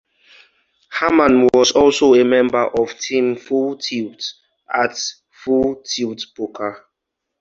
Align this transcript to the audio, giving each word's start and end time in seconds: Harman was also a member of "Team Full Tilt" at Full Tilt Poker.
Harman 0.89 1.47
was 1.53 1.73
also 1.73 2.15
a 2.15 2.23
member 2.25 2.63
of 2.65 2.97
"Team 2.97 3.35
Full 3.35 3.77
Tilt" 3.77 4.25
at 4.73 4.97
Full 5.43 5.83
Tilt 5.87 6.23
Poker. 6.35 6.87